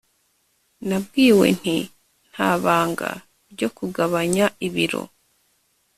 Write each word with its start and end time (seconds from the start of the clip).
Nabwiwe 0.87 1.47
nti 1.59 1.77
Nta 2.31 2.49
banga 2.63 3.09
ryo 3.53 3.69
kugabanya 3.77 4.45
ibiro 4.67 5.01